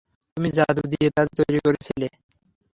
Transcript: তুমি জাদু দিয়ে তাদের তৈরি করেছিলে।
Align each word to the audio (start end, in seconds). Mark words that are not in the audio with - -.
তুমি 0.37 0.49
জাদু 0.57 0.83
দিয়ে 0.91 1.07
তাদের 1.09 1.33
তৈরি 1.39 1.59
করেছিলে। 1.65 2.07